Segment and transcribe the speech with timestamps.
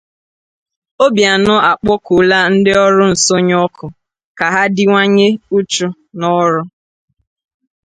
[1.05, 3.85] Obianọ Akpọkuola Ndị Ọrụ Nsọnyụ Ọkụ
[4.37, 5.27] Ka Ha Dịwanye
[5.57, 6.61] Uchu n'Ọrụ